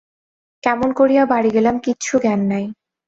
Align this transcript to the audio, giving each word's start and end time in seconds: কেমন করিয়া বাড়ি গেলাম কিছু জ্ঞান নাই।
কেমন 0.63 0.89
করিয়া 0.93 1.23
বাড়ি 1.25 1.49
গেলাম 1.49 1.75
কিছু 1.79 2.13
জ্ঞান 2.23 2.41
নাই। 2.51 2.65